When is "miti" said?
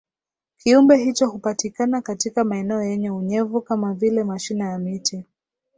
4.79-5.25